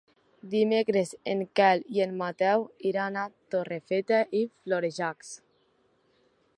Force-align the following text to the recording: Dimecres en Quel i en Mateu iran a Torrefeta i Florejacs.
Dimecres 0.51 1.11
en 1.33 1.43
Quel 1.59 1.83
i 1.97 2.01
en 2.07 2.15
Mateu 2.21 2.65
iran 2.93 3.21
a 3.25 3.29
Torrefeta 3.55 4.23
i 4.41 4.43
Florejacs. 4.57 5.35